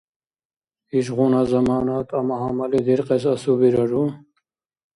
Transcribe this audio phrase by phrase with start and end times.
[0.97, 4.03] Ишгъуна замана тӀама-гьамали диркьес асубирару?